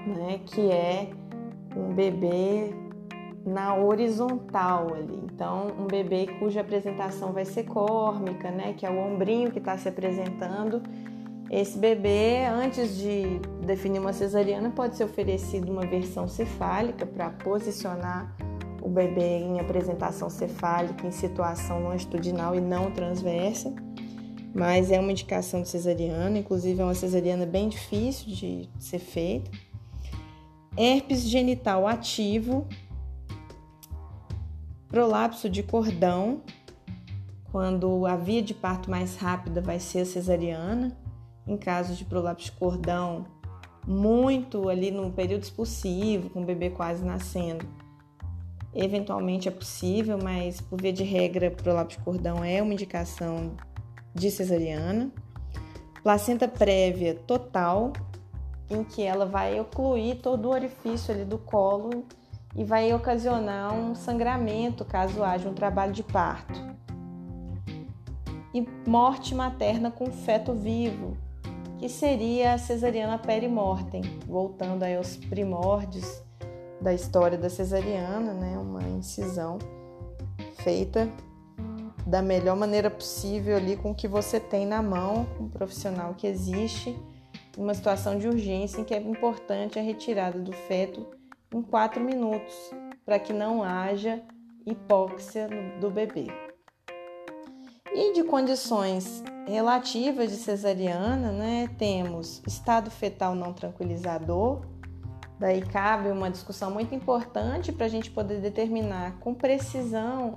[0.07, 1.11] né, que é
[1.77, 2.73] um bebê
[3.46, 5.20] na horizontal ali.
[5.24, 9.76] Então, um bebê cuja apresentação vai ser córmica, né, que é o ombrinho que está
[9.76, 10.83] se apresentando.
[11.50, 18.35] Esse bebê, antes de definir uma cesariana, pode ser oferecido uma versão cefálica para posicionar
[18.83, 23.72] o bebê em apresentação cefálica em situação longitudinal e não transversa.
[24.54, 29.50] Mas é uma indicação de cesariana, inclusive é uma cesariana bem difícil de ser feita
[30.76, 32.66] herpes genital ativo,
[34.94, 36.40] prolapso de cordão,
[37.50, 40.96] quando a via de parto mais rápida vai ser a cesariana,
[41.48, 43.26] em caso de prolapso de cordão,
[43.85, 47.66] muito ali no período expulsivo, com o bebê quase nascendo.
[48.72, 53.57] Eventualmente é possível, mas por via de regra, prolapso de cordão é uma indicação
[54.14, 55.11] de cesariana.
[56.04, 57.92] Placenta prévia total,
[58.70, 62.04] em que ela vai ocluir todo o orifício ali do colo
[62.57, 66.75] e vai ocasionar um sangramento caso haja um trabalho de parto.
[68.53, 71.17] E morte materna com feto vivo,
[71.79, 76.23] que seria a cesariana perimortem, voltando aí aos primórdios
[76.81, 78.57] da história da cesariana, né?
[78.57, 79.59] Uma incisão
[80.62, 81.09] feita
[82.07, 86.27] da melhor maneira possível ali com o que você tem na mão, o profissional que
[86.27, 86.97] existe
[87.57, 91.07] uma situação de urgência em que é importante a retirada do feto
[91.55, 92.53] em 4 minutos,
[93.07, 94.21] para que não haja
[94.67, 95.49] hipóxia
[95.81, 96.27] do bebê.
[97.95, 104.62] E de condições relativas de cesariana, né, temos estado fetal não tranquilizador,
[105.38, 110.37] daí cabe uma discussão muito importante para a gente poder determinar com precisão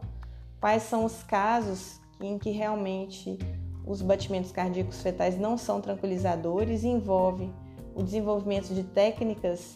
[0.60, 3.40] quais são os casos em que realmente
[3.88, 7.52] os batimentos cardíacos fetais não são tranquilizadores e envolve
[7.96, 9.76] o desenvolvimento de técnicas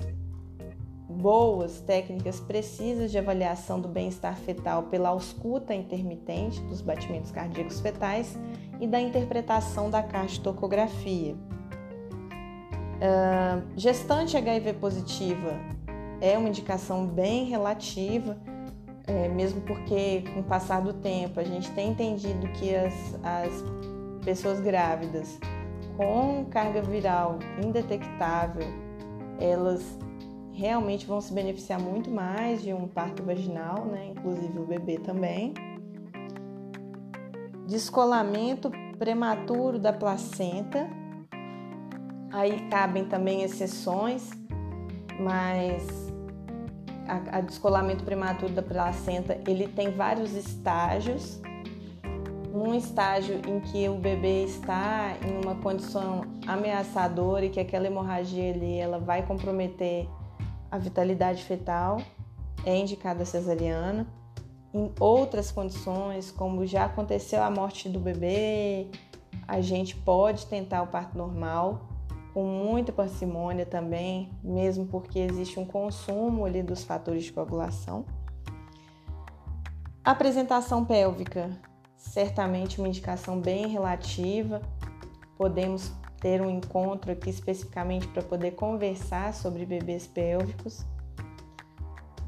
[1.22, 8.36] boas, técnicas precisas de avaliação do bem-estar fetal pela ausculta intermitente dos batimentos cardíacos fetais
[8.80, 11.36] e da interpretação da cardiotocografia.
[12.98, 15.54] Uh, gestante HIV positiva
[16.20, 18.38] é uma indicação bem relativa,
[19.06, 23.52] é, mesmo porque com o passar do tempo a gente tem entendido que as, as
[24.24, 25.40] pessoas grávidas
[25.98, 28.68] com carga viral indetectável,
[29.40, 29.98] elas
[30.54, 34.08] realmente vão se beneficiar muito mais de um parto vaginal, né?
[34.08, 35.54] Inclusive o bebê também.
[37.68, 40.90] Descolamento prematuro da placenta.
[42.32, 44.30] Aí cabem também exceções,
[45.20, 46.12] mas
[47.08, 51.42] a, a descolamento prematuro da placenta ele tem vários estágios
[52.54, 58.54] num estágio em que o bebê está em uma condição ameaçadora e que aquela hemorragia
[58.54, 60.08] ali ela vai comprometer
[60.72, 62.02] a vitalidade fetal,
[62.66, 64.08] é indicada a cesariana.
[64.74, 68.88] Em outras condições, como já aconteceu a morte do bebê,
[69.46, 71.90] a gente pode tentar o parto normal
[72.34, 78.06] com muita parcimônia também, mesmo porque existe um consumo ali dos fatores de coagulação.
[80.04, 81.52] Apresentação pélvica,
[81.98, 84.62] certamente uma indicação bem relativa.
[85.38, 90.86] Podemos ter um encontro aqui especificamente para poder conversar sobre bebês pélvicos.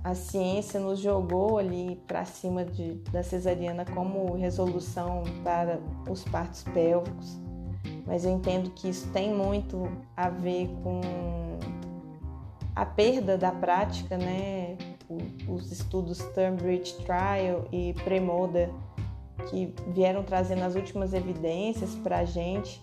[0.03, 5.79] A ciência nos jogou ali para cima de, da cesariana como resolução para
[6.09, 7.41] os partos pélvicos
[8.05, 10.99] mas eu entendo que isso tem muito a ver com
[12.75, 14.77] a perda da prática, né?
[15.47, 18.69] Os estudos Turnbridge Trial e Premoda
[19.49, 22.81] que vieram trazendo as últimas evidências para a gente,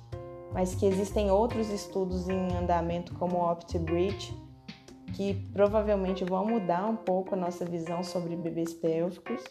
[0.52, 4.34] mas que existem outros estudos em andamento como o OptiBridge
[5.14, 9.42] que provavelmente vão mudar um pouco a nossa visão sobre bebês pélvicos.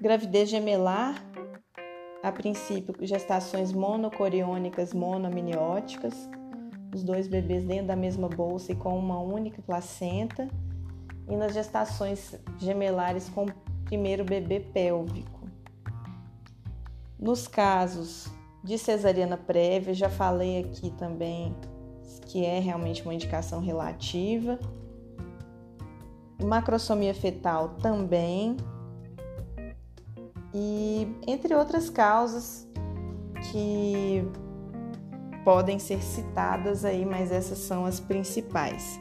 [0.00, 1.14] Gravidez gemelar
[2.22, 6.28] a princípio, gestações monocoriônicas monoamnióticas,
[6.94, 10.48] os dois bebês dentro da mesma bolsa e com uma única placenta,
[11.28, 13.52] e nas gestações gemelares com o
[13.84, 15.40] primeiro bebê pélvico.
[17.18, 18.30] Nos casos
[18.62, 21.54] de cesariana prévia, já falei aqui também
[22.26, 24.58] que é realmente uma indicação relativa.
[26.42, 28.56] Macrosomia fetal também,
[30.54, 32.68] e entre outras causas
[33.50, 34.22] que
[35.44, 39.00] podem ser citadas aí, mas essas são as principais.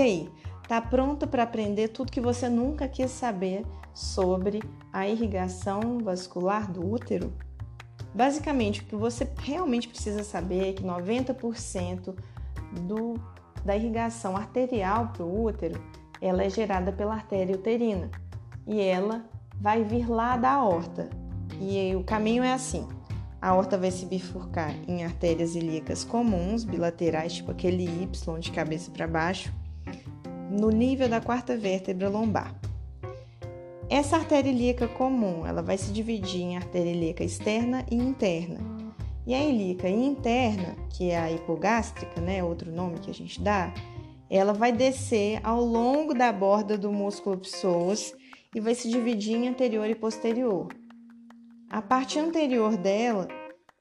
[0.00, 0.30] E aí,
[0.66, 6.90] tá pronto para aprender tudo que você nunca quis saber sobre a irrigação vascular do
[6.90, 7.30] útero?
[8.14, 12.16] Basicamente, o que você realmente precisa saber é que 90%
[12.86, 13.20] do,
[13.62, 15.78] da irrigação arterial para o útero
[16.18, 18.10] ela é gerada pela artéria uterina
[18.66, 19.26] e ela
[19.60, 21.10] vai vir lá da aorta.
[21.60, 22.88] E o caminho é assim:
[23.38, 28.90] a aorta vai se bifurcar em artérias ilíacas comuns, bilaterais, tipo aquele Y de cabeça
[28.90, 29.59] para baixo,
[30.50, 32.54] no nível da quarta vértebra lombar.
[33.88, 38.58] Essa artéria ilíaca comum, ela vai se dividir em artéria ilíaca externa e interna.
[39.26, 43.72] E a ilíaca interna, que é a hipogástrica, né, outro nome que a gente dá,
[44.28, 48.14] ela vai descer ao longo da borda do músculo psoas
[48.54, 50.68] e vai se dividir em anterior e posterior.
[51.68, 53.28] A parte anterior dela,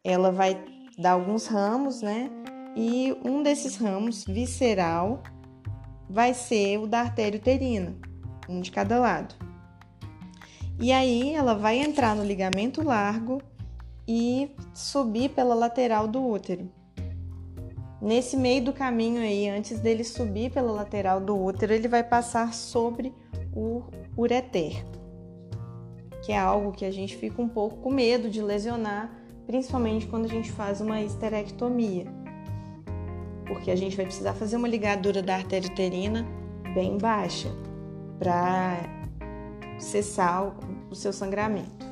[0.03, 0.59] ela vai
[0.97, 2.29] dar alguns ramos, né?
[2.75, 5.23] E um desses ramos, visceral,
[6.09, 7.95] vai ser o da artéria uterina,
[8.47, 9.35] um de cada lado.
[10.79, 13.41] E aí ela vai entrar no ligamento largo
[14.07, 16.71] e subir pela lateral do útero.
[18.01, 22.53] Nesse meio do caminho aí, antes dele subir pela lateral do útero, ele vai passar
[22.53, 23.13] sobre
[23.53, 23.83] o
[24.17, 24.85] ureter,
[26.23, 29.11] que é algo que a gente fica um pouco com medo de lesionar,
[29.45, 32.05] principalmente quando a gente faz uma esterectomia,
[33.49, 36.25] porque a gente vai precisar fazer uma ligadura da artéria uterina
[36.73, 37.49] bem baixa
[38.19, 38.77] para
[39.79, 40.55] cessar
[40.89, 41.89] o seu sangramento.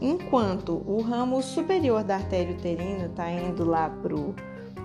[0.00, 4.34] Enquanto o ramo superior da artéria uterina está indo lá para o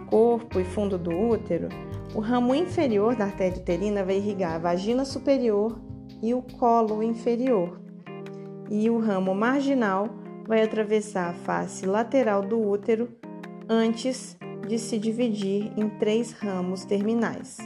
[0.09, 1.69] corpo e fundo do útero,
[2.13, 5.79] o ramo inferior da artéria uterina vai irrigar a vagina superior
[6.21, 7.79] e o colo inferior.
[8.69, 10.07] E o ramo marginal
[10.47, 13.09] vai atravessar a face lateral do útero
[13.67, 17.58] antes de se dividir em três ramos terminais: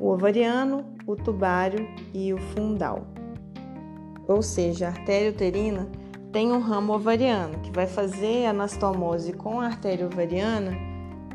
[0.00, 3.06] o ovariano, o tubário e o fundal.
[4.26, 5.88] Ou seja, a artéria uterina
[6.32, 10.72] tem um ramo ovariano que vai fazer anastomose com a artéria ovariana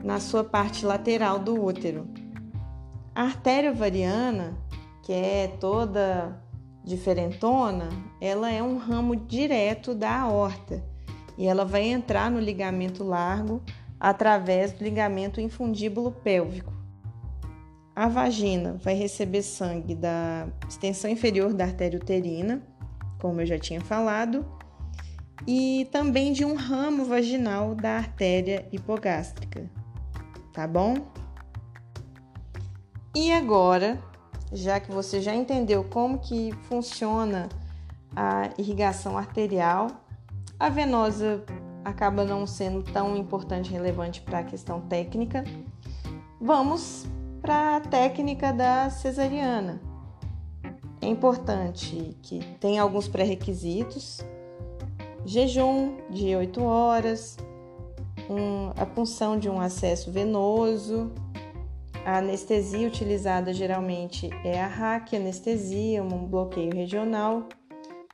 [0.03, 2.07] na sua parte lateral do útero.
[3.13, 4.57] A artéria ovariana,
[5.03, 6.41] que é toda
[6.83, 7.89] diferentona,
[8.19, 10.83] ela é um ramo direto da aorta
[11.37, 13.61] e ela vai entrar no ligamento largo
[13.99, 16.73] através do ligamento infundíbulo pélvico.
[17.95, 22.63] A vagina vai receber sangue da extensão inferior da artéria uterina,
[23.19, 24.45] como eu já tinha falado,
[25.45, 29.69] e também de um ramo vaginal da artéria hipogástrica,
[30.53, 30.95] tá bom?
[33.13, 33.99] E agora,
[34.53, 37.49] já que você já entendeu como que funciona
[38.15, 39.87] a irrigação arterial,
[40.59, 41.43] a venosa
[41.83, 45.43] acaba não sendo tão importante e relevante para a questão técnica.
[46.39, 47.05] Vamos
[47.41, 49.81] para a técnica da cesariana.
[51.01, 54.19] É importante que tenha alguns pré-requisitos:
[55.25, 57.37] jejum de 8 horas,
[58.29, 61.11] um, a punção de um acesso venoso,
[62.05, 67.47] A anestesia utilizada geralmente é a raquianestesia, um bloqueio regional.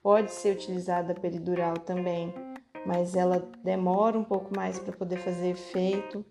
[0.01, 2.33] Pode ser utilizada peridural também,
[2.85, 6.23] mas ela demora um pouco mais para poder fazer efeito.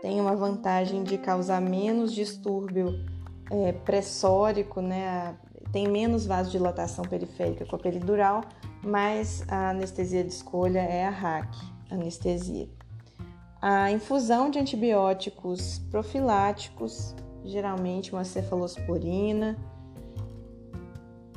[0.00, 3.04] Tem uma vantagem de causar menos distúrbio
[3.50, 5.36] é, pressórico, né?
[5.72, 8.42] Tem menos vasodilatação periférica com a peridural,
[8.82, 11.56] mas a anestesia de escolha é a RAC,
[11.90, 12.68] anestesia.
[13.60, 19.56] A infusão de antibióticos profiláticos, geralmente uma cefalosporina,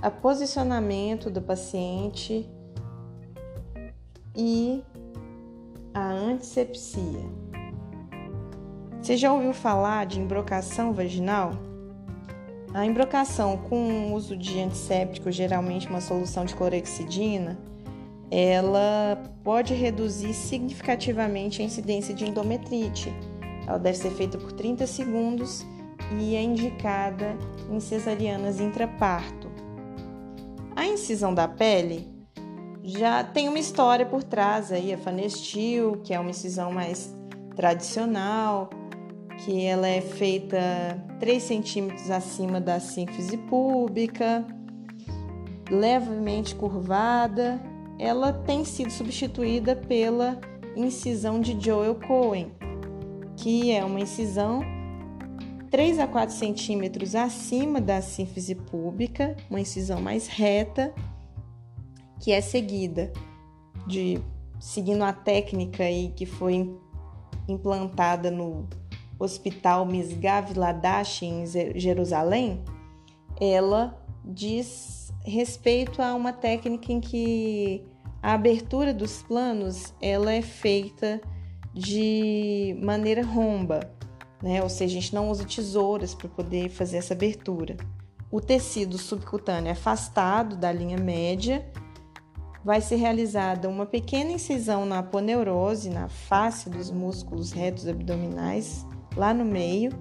[0.02, 2.50] a posicionamento do paciente
[4.36, 4.84] e
[5.94, 7.24] a antisepsia.
[9.02, 11.54] Você já ouviu falar de embrocação vaginal?
[12.74, 17.58] A embrocação com o uso de antisséptico, geralmente uma solução de clorexidina,
[18.30, 23.14] ela pode reduzir significativamente a incidência de endometrite.
[23.68, 25.66] Ela deve ser feita por 30 segundos
[26.20, 27.38] e é indicada
[27.72, 29.50] em cesarianas intraparto.
[30.76, 32.15] A incisão da pele
[32.86, 37.12] já tem uma história por trás aí, a fanestil, que é uma incisão mais
[37.56, 38.70] tradicional,
[39.40, 40.58] que ela é feita
[41.20, 44.46] 3 centímetros acima da sínfise pública,
[45.70, 47.60] levemente curvada.
[47.98, 50.40] Ela tem sido substituída pela
[50.76, 52.52] incisão de Joel Cohen,
[53.36, 54.62] que é uma incisão
[55.72, 60.94] 3 a 4 centímetros acima da sínfise pública, uma incisão mais reta,
[62.20, 63.12] que é seguida
[63.88, 64.20] de
[64.60, 66.76] seguindo a técnica aí que foi
[67.48, 68.68] implantada no
[69.20, 71.46] Hospital Misgav Ladash em
[71.76, 72.64] Jerusalém,
[73.40, 77.84] ela diz respeito a uma técnica em que
[78.22, 81.22] a abertura dos planos ela é feita
[81.74, 83.92] de maneira romba,
[84.42, 84.64] né?
[84.64, 87.76] Ou seja, a gente não usa tesouras para poder fazer essa abertura.
[88.32, 91.66] O tecido subcutâneo é afastado da linha média,
[92.66, 98.84] vai ser realizada uma pequena incisão na aponeurose, na face dos músculos retos abdominais,
[99.16, 99.92] lá no meio.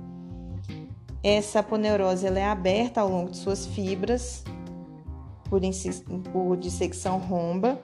[1.23, 4.43] Essa aponeurose ela é aberta ao longo de suas fibras,
[5.45, 5.61] por,
[6.33, 7.79] por dissecção romba,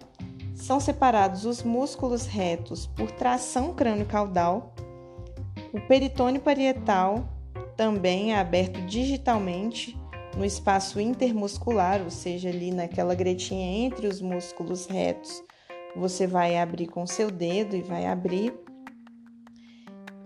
[0.54, 4.74] são separados os músculos retos por tração crânio-caudal,
[5.74, 7.28] o peritônio parietal
[7.76, 9.96] também é aberto digitalmente
[10.36, 15.42] no espaço intermuscular, ou seja, ali naquela gretinha entre os músculos retos,
[15.96, 18.54] você vai abrir com seu dedo e vai abrir.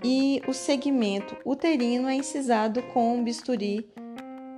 [0.02, 3.88] E o segmento uterino é incisado com um bisturi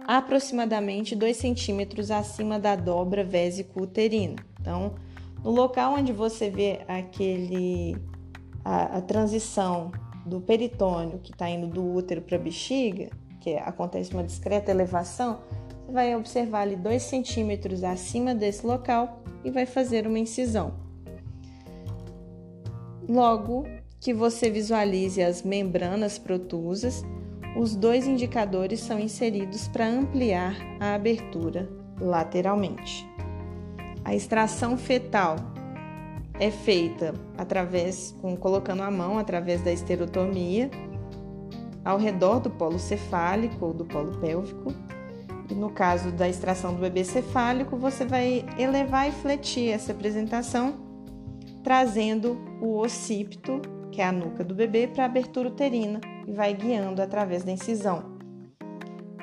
[0.07, 4.37] aproximadamente 2 centímetros acima da dobra vésico-uterina.
[4.61, 4.95] Então,
[5.43, 7.97] no local onde você vê aquele
[8.65, 9.93] a, a transição
[10.25, 13.11] do peritônio que está indo do útero para a bexiga,
[13.47, 15.39] que acontece uma discreta elevação,
[15.87, 20.75] você vai observar ali 2 centímetros acima desse local e vai fazer uma incisão.
[23.09, 23.65] Logo
[24.01, 27.05] que você visualize as membranas protusas,
[27.57, 31.69] os dois indicadores são inseridos para ampliar a abertura
[32.01, 33.09] lateralmente.
[34.05, 35.37] A extração fetal
[36.41, 40.69] é feita através, com, colocando a mão através da esterotomia
[41.87, 44.75] ao redor do polo cefálico ou do polo pélvico.
[45.49, 50.75] E no caso da extração do bebê cefálico, você vai elevar e fletir essa apresentação,
[51.63, 53.63] trazendo o occipito,
[53.93, 57.53] que é a nuca do bebê, para a abertura uterina e vai guiando através da
[57.53, 58.17] incisão.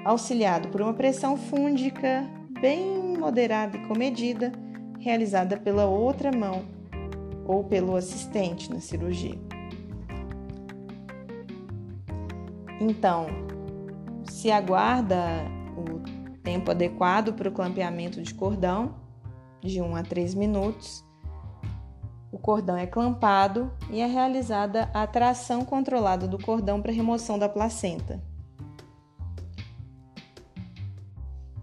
[0.06, 2.26] Auxiliado por uma pressão fúndica
[2.62, 4.54] bem moderada e comedida,
[5.00, 6.64] realizada pela outra mão
[7.46, 9.53] ou pelo assistente na cirurgia.
[12.86, 13.28] Então,
[14.26, 15.18] se aguarda
[15.78, 16.02] o
[16.40, 18.96] tempo adequado para o clampeamento de cordão,
[19.62, 21.02] de 1 a 3 minutos,
[22.30, 27.48] o cordão é clampado e é realizada a tração controlada do cordão para remoção da
[27.48, 28.22] placenta.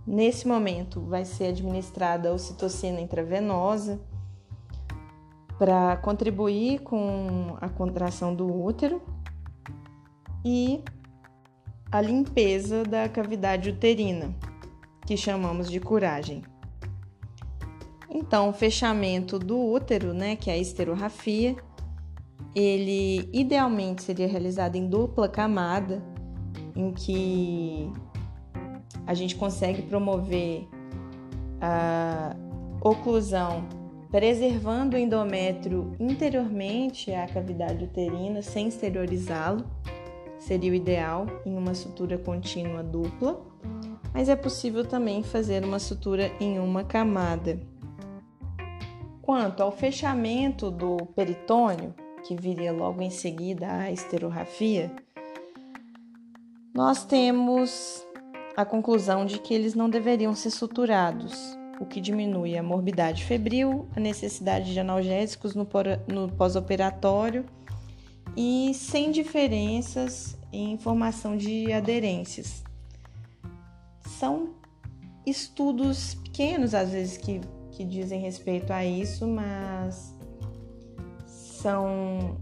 [0.06, 4.00] Nesse momento, vai ser administrada a ocitocina intravenosa
[5.58, 9.02] para contribuir com a contração do útero
[10.42, 10.82] e
[11.90, 14.34] a limpeza da cavidade uterina,
[15.06, 16.42] que chamamos de curagem.
[18.08, 21.56] Então, o fechamento do útero, né, que é a esterorrafia,
[22.54, 26.02] ele idealmente seria realizado em dupla camada,
[26.74, 27.92] em que
[29.06, 30.68] a gente consegue promover
[31.60, 32.34] a
[32.80, 33.64] oclusão,
[34.10, 39.64] preservando o endométrio interiormente à cavidade uterina, sem exteriorizá-lo.
[40.40, 43.40] Seria o ideal em uma sutura contínua dupla,
[44.12, 47.60] mas é possível também fazer uma sutura em uma camada.
[49.22, 54.90] Quanto ao fechamento do peritônio, que viria logo em seguida a esterografia,
[56.74, 58.04] nós temos
[58.56, 63.88] a conclusão de que eles não deveriam ser suturados, o que diminui a morbidade febril,
[63.94, 65.66] a necessidade de analgésicos no
[66.36, 67.44] pós-operatório
[68.36, 72.62] e sem diferenças em formação de aderências.
[74.00, 74.50] São
[75.24, 77.40] estudos pequenos, às vezes, que,
[77.72, 80.14] que dizem respeito a isso, mas
[81.26, 82.36] são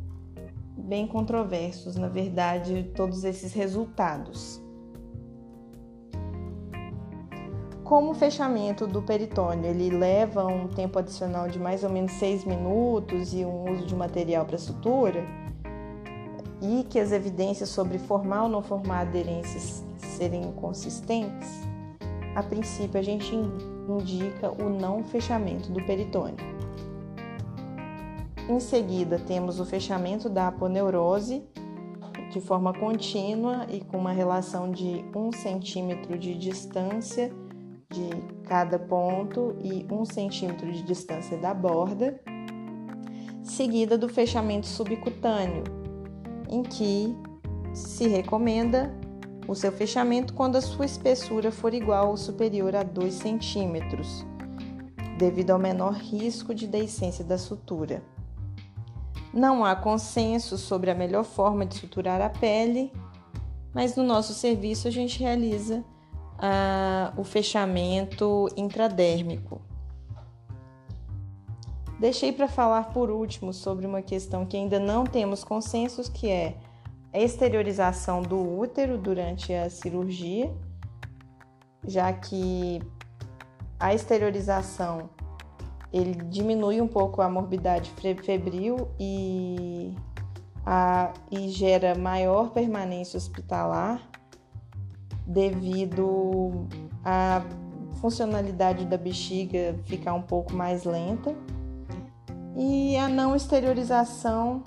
[0.77, 4.61] bem controversos, na verdade, todos esses resultados.
[7.83, 12.45] Como o fechamento do peritônio ele leva um tempo adicional de mais ou menos 6
[12.45, 15.27] minutos e um uso de material para sutura,
[16.61, 21.49] e que as evidências sobre formar ou não formar aderências serem inconsistentes,
[22.35, 26.37] a princípio a gente indica o não fechamento do peritônio.
[28.49, 31.43] Em seguida, temos o fechamento da aponeurose
[32.31, 37.33] de forma contínua e com uma relação de 1 centímetro de distância
[37.91, 38.11] de
[38.45, 42.21] cada ponto e 1 centímetro de distância da borda,
[43.43, 45.65] seguida do fechamento subcutâneo,
[46.49, 47.17] em que
[47.73, 48.95] se recomenda
[49.47, 54.27] o seu fechamento quando a sua espessura for igual ou superior a 2 centímetros,
[55.17, 58.03] devido ao menor risco de deiscência da sutura.
[59.33, 62.93] Não há consenso sobre a melhor forma de suturar a pele,
[63.75, 65.85] mas no nosso serviço a gente realiza
[66.39, 69.61] ah, o fechamento intradérmico.
[71.99, 76.55] Deixei para falar por último sobre uma questão que ainda não temos consensos, que é
[77.13, 80.55] a exteriorização do útero durante a cirurgia,
[81.85, 82.81] já que
[83.81, 85.11] a exteriorização
[85.93, 87.91] ele diminui um pouco a morbidade
[88.23, 89.93] febril e,
[90.65, 94.09] a, e gera maior permanência hospitalar
[95.27, 96.69] devido
[97.05, 97.43] à
[98.01, 101.35] funcionalidade da bexiga ficar um pouco mais lenta
[102.59, 104.65] e a não exteriorização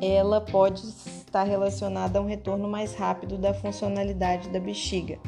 [0.00, 5.18] ela pode estar relacionada a um retorno mais rápido da funcionalidade da bexiga.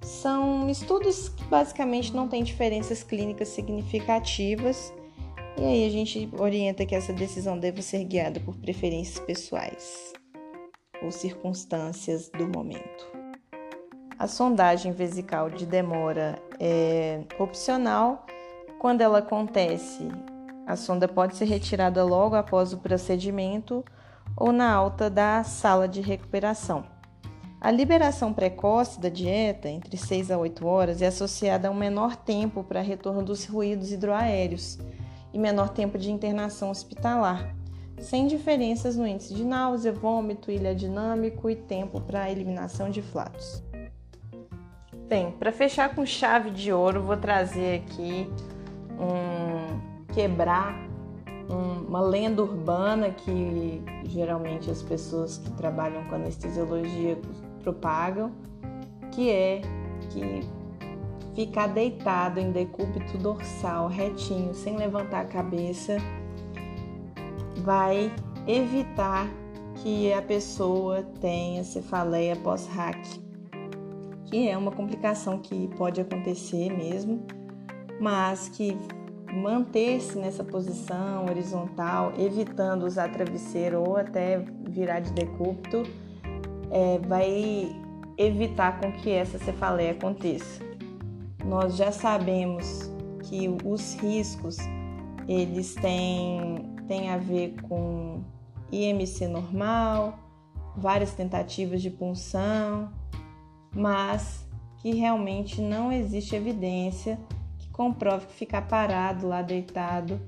[0.00, 4.94] São estudos que basicamente não têm diferenças clínicas significativas,
[5.58, 10.12] e aí a gente orienta que essa decisão deva ser guiada por preferências pessoais
[11.02, 13.08] ou circunstâncias do momento.
[14.16, 18.24] A sondagem vesical de demora é opcional.
[18.80, 20.08] Quando ela acontece,
[20.68, 23.82] a sonda pode ser retirada logo após o procedimento
[24.36, 26.84] ou na alta da sala de recuperação.
[27.58, 32.16] A liberação precoce da dieta, entre 6 a 8 horas, é associada a um menor
[32.16, 34.78] tempo para retorno dos ruídos hidroaéreos
[35.32, 37.56] e menor tempo de internação hospitalar,
[37.98, 43.62] sem diferenças no índice de náusea, vômito, ilha dinâmico e tempo para eliminação de flatos.
[45.08, 48.30] Bem, para fechar com chave de ouro, vou trazer aqui
[49.00, 50.88] um quebrar
[51.48, 57.18] uma lenda urbana que geralmente as pessoas que trabalham com anestesiologia
[57.62, 58.30] propagam,
[59.12, 59.62] que é
[60.10, 60.42] que
[61.34, 65.96] ficar deitado em decúbito dorsal retinho, sem levantar a cabeça,
[67.58, 68.12] vai
[68.46, 69.26] evitar
[69.76, 72.98] que a pessoa tenha cefaleia pós-hack,
[74.26, 77.24] que é uma complicação que pode acontecer mesmo,
[78.00, 78.76] mas que
[79.38, 85.82] manter-se nessa posição horizontal, evitando usar travesseiro ou até virar de decúbito,
[86.70, 87.74] é, vai
[88.16, 90.62] evitar com que essa cefaleia aconteça.
[91.44, 92.90] Nós já sabemos
[93.22, 94.56] que os riscos
[95.28, 98.22] eles têm, têm a ver com
[98.72, 100.18] IMC normal,
[100.76, 102.90] várias tentativas de punção,
[103.74, 104.46] mas
[104.78, 107.18] que realmente não existe evidência
[107.78, 110.20] comprove que ficar parado lá deitado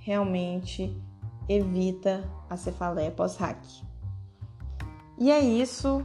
[0.00, 1.00] realmente
[1.48, 3.64] evita a cefaleia pós-hack.
[5.16, 6.04] E é isso,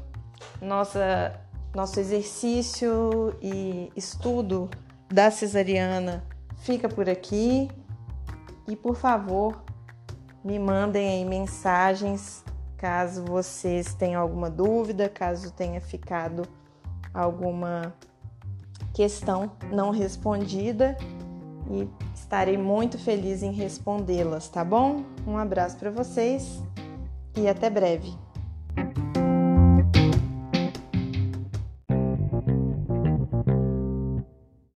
[0.61, 1.41] nossa,
[1.73, 4.69] nosso exercício e estudo
[5.11, 6.23] da cesariana
[6.57, 7.67] fica por aqui.
[8.67, 9.63] E por favor,
[10.43, 12.43] me mandem aí mensagens
[12.77, 16.47] caso vocês tenham alguma dúvida, caso tenha ficado
[17.11, 17.91] alguma
[18.99, 20.97] questão não respondida
[21.71, 25.05] e estarei muito feliz em respondê-las, tá bom?
[25.25, 26.61] Um abraço para vocês
[27.37, 28.13] e até breve.